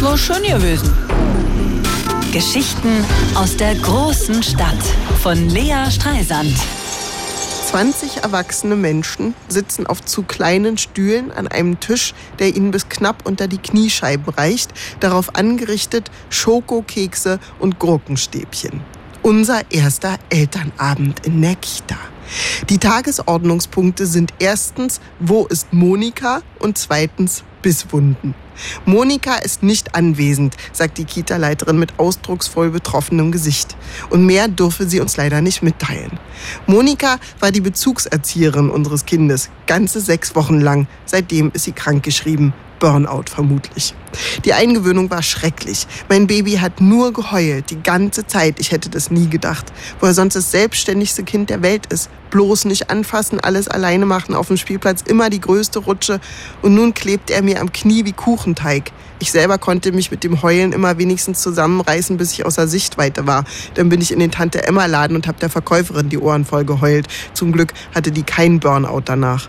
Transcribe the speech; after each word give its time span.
War 0.00 0.16
schön 0.16 0.42
gewesen. 0.42 0.92
Geschichten 2.32 3.04
aus 3.34 3.56
der 3.56 3.74
großen 3.74 4.42
Stadt 4.42 4.82
von 5.20 5.48
Lea 5.48 5.90
Streisand. 5.90 6.56
20 7.70 8.18
erwachsene 8.18 8.76
Menschen 8.76 9.34
sitzen 9.48 9.86
auf 9.86 10.04
zu 10.04 10.22
kleinen 10.22 10.78
Stühlen 10.78 11.32
an 11.32 11.48
einem 11.48 11.80
Tisch, 11.80 12.14
der 12.38 12.54
ihnen 12.54 12.70
bis 12.70 12.88
knapp 12.88 13.26
unter 13.26 13.48
die 13.48 13.58
Kniescheiben 13.58 14.32
reicht, 14.32 14.70
darauf 15.00 15.34
angerichtet 15.34 16.10
Schokokekse 16.30 17.40
und 17.58 17.80
Gurkenstäbchen. 17.80 18.80
Unser 19.22 19.62
erster 19.70 20.18
Elternabend 20.30 21.26
in 21.26 21.42
der 21.42 21.56
Kita. 21.56 21.98
Die 22.68 22.78
Tagesordnungspunkte 22.78 24.06
sind 24.06 24.32
erstens, 24.38 25.00
wo 25.18 25.46
ist 25.46 25.72
Monika? 25.72 26.42
Und 26.58 26.78
zweitens, 26.78 27.42
Bisswunden. 27.62 28.34
Monika 28.84 29.36
ist 29.36 29.62
nicht 29.62 29.94
anwesend, 29.94 30.56
sagt 30.72 30.98
die 30.98 31.04
Kita-Leiterin 31.04 31.78
mit 31.78 31.98
ausdrucksvoll 31.98 32.70
betroffenem 32.70 33.32
Gesicht. 33.32 33.76
Und 34.10 34.26
mehr 34.26 34.48
dürfe 34.48 34.88
sie 34.88 35.00
uns 35.00 35.16
leider 35.16 35.40
nicht 35.40 35.62
mitteilen. 35.62 36.18
Monika 36.66 37.18
war 37.38 37.52
die 37.52 37.60
Bezugserzieherin 37.60 38.70
unseres 38.70 39.06
Kindes, 39.06 39.50
ganze 39.66 40.00
sechs 40.00 40.34
Wochen 40.34 40.60
lang. 40.60 40.86
Seitdem 41.06 41.50
ist 41.54 41.64
sie 41.64 41.72
krankgeschrieben. 41.72 42.52
Burnout 42.80 43.24
vermutlich. 43.26 43.94
Die 44.44 44.54
Eingewöhnung 44.54 45.10
war 45.10 45.22
schrecklich. 45.22 45.86
Mein 46.08 46.26
Baby 46.26 46.52
hat 46.52 46.80
nur 46.80 47.12
geheult, 47.12 47.70
die 47.70 47.80
ganze 47.80 48.26
Zeit. 48.26 48.58
Ich 48.58 48.72
hätte 48.72 48.88
das 48.88 49.10
nie 49.10 49.28
gedacht. 49.28 49.70
Wo 50.00 50.06
er 50.06 50.14
sonst 50.14 50.34
das 50.34 50.50
selbstständigste 50.50 51.22
Kind 51.22 51.50
der 51.50 51.62
Welt 51.62 51.86
ist. 51.92 52.08
Bloß 52.30 52.64
nicht 52.64 52.90
anfassen, 52.90 53.38
alles 53.38 53.68
alleine 53.68 54.06
machen, 54.06 54.34
auf 54.34 54.48
dem 54.48 54.56
Spielplatz 54.56 55.02
immer 55.02 55.30
die 55.30 55.40
größte 55.40 55.80
Rutsche. 55.80 56.20
Und 56.62 56.74
nun 56.74 56.94
klebt 56.94 57.30
er 57.30 57.42
mir 57.42 57.49
am 57.58 57.72
Knie 57.72 58.04
wie 58.04 58.12
Kuchenteig. 58.12 58.92
Ich 59.18 59.32
selber 59.32 59.58
konnte 59.58 59.92
mich 59.92 60.10
mit 60.10 60.24
dem 60.24 60.42
Heulen 60.42 60.72
immer 60.72 60.98
wenigstens 60.98 61.40
zusammenreißen, 61.40 62.16
bis 62.16 62.32
ich 62.32 62.46
außer 62.46 62.68
Sichtweite 62.68 63.26
war. 63.26 63.44
Dann 63.74 63.88
bin 63.88 64.00
ich 64.00 64.12
in 64.12 64.18
den 64.18 64.30
Tante 64.30 64.66
Emma 64.66 64.86
Laden 64.86 65.16
und 65.16 65.26
habe 65.26 65.38
der 65.38 65.50
Verkäuferin 65.50 66.08
die 66.08 66.18
Ohren 66.18 66.44
voll 66.44 66.64
geheult. 66.64 67.06
Zum 67.34 67.52
Glück 67.52 67.72
hatte 67.94 68.12
die 68.12 68.22
keinen 68.22 68.60
Burnout 68.60 69.02
danach. 69.04 69.48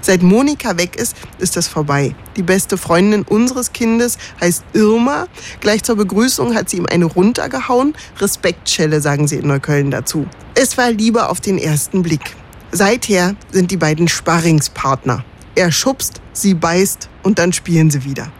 Seit 0.00 0.22
Monika 0.22 0.76
weg 0.78 0.96
ist, 0.96 1.16
ist 1.38 1.56
das 1.56 1.68
vorbei. 1.68 2.14
Die 2.36 2.42
beste 2.42 2.76
Freundin 2.76 3.22
unseres 3.22 3.72
Kindes 3.72 4.18
heißt 4.40 4.64
Irma. 4.72 5.26
Gleich 5.60 5.82
zur 5.82 5.96
Begrüßung 5.96 6.54
hat 6.54 6.70
sie 6.70 6.78
ihm 6.78 6.86
eine 6.86 7.06
runtergehauen. 7.06 7.94
Respektschelle, 8.18 9.00
sagen 9.00 9.28
sie 9.28 9.36
in 9.36 9.48
Neukölln 9.48 9.90
dazu. 9.90 10.26
Es 10.54 10.78
war 10.78 10.90
Liebe 10.90 11.28
auf 11.28 11.40
den 11.40 11.58
ersten 11.58 12.02
Blick. 12.02 12.36
Seither 12.70 13.34
sind 13.50 13.70
die 13.70 13.76
beiden 13.76 14.08
Sparringspartner. 14.08 15.24
Er 15.54 15.70
schubst, 15.70 16.20
sie 16.32 16.54
beißt 16.54 17.08
und 17.22 17.38
dann 17.38 17.52
spielen 17.52 17.90
sie 17.90 18.04
wieder. 18.04 18.32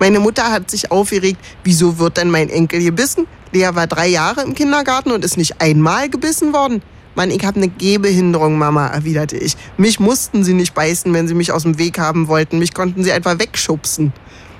Meine 0.00 0.20
Mutter 0.20 0.50
hat 0.50 0.70
sich 0.70 0.90
aufgeregt, 0.90 1.38
wieso 1.64 1.98
wird 1.98 2.16
denn 2.16 2.30
mein 2.30 2.48
Enkel 2.48 2.82
gebissen? 2.82 3.26
Lea 3.52 3.70
war 3.74 3.86
drei 3.86 4.08
Jahre 4.08 4.42
im 4.42 4.54
Kindergarten 4.54 5.12
und 5.12 5.24
ist 5.24 5.36
nicht 5.36 5.60
einmal 5.60 6.08
gebissen 6.08 6.52
worden. 6.52 6.82
Mann, 7.14 7.30
ich 7.30 7.44
habe 7.46 7.56
eine 7.56 7.68
Gehbehinderung, 7.68 8.58
Mama, 8.58 8.88
erwiderte 8.88 9.38
ich. 9.38 9.56
Mich 9.78 10.00
mussten 10.00 10.44
sie 10.44 10.52
nicht 10.52 10.74
beißen, 10.74 11.12
wenn 11.14 11.28
sie 11.28 11.34
mich 11.34 11.50
aus 11.50 11.62
dem 11.62 11.78
Weg 11.78 11.98
haben 11.98 12.28
wollten. 12.28 12.58
Mich 12.58 12.74
konnten 12.74 13.04
sie 13.04 13.12
einfach 13.12 13.38
wegschubsen. 13.38 14.12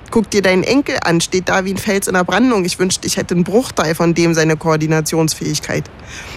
Guck 0.09 0.31
dir 0.31 0.41
deinen 0.41 0.63
Enkel 0.63 0.97
an, 1.03 1.21
steht 1.21 1.49
da 1.49 1.65
wie 1.65 1.73
ein 1.73 1.77
Fels 1.77 2.07
in 2.07 2.13
der 2.13 2.23
Brandung. 2.23 2.65
Ich 2.65 2.79
wünschte, 2.79 3.05
ich 3.05 3.17
hätte 3.17 3.35
einen 3.35 3.43
Bruchteil 3.43 3.93
von 3.93 4.13
dem 4.13 4.33
seine 4.33 4.55
Koordinationsfähigkeit. 4.55 5.83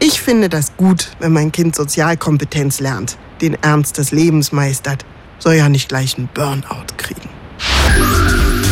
Ich 0.01 0.21
finde 0.21 0.49
das 0.49 0.77
gut, 0.77 1.13
wenn 1.21 1.33
mein 1.33 1.53
Kind 1.53 1.77
Sozialkompetenz 1.77 2.81
lernt, 2.81 3.17
den 3.41 3.55
Ernst 3.63 3.97
des 3.97 4.11
Lebens 4.11 4.53
meistert. 4.53 5.07
Soll 5.41 5.55
ja 5.55 5.69
nicht 5.69 5.89
gleich 5.89 6.17
einen 6.17 6.29
Burnout 6.35 6.87
kriegen. 6.99 7.29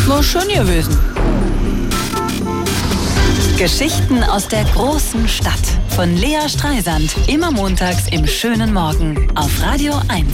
War 0.06 0.22
schön 0.22 0.48
gewesen. 0.48 0.96
Geschichten 3.58 4.22
aus 4.22 4.46
der 4.48 4.64
großen 4.64 5.26
Stadt 5.28 5.54
von 5.96 6.14
Lea 6.16 6.48
Streisand. 6.48 7.14
Immer 7.26 7.50
montags 7.50 8.06
im 8.12 8.26
schönen 8.26 8.72
Morgen 8.72 9.28
auf 9.34 9.50
Radio 9.62 9.94
1. 10.08 10.28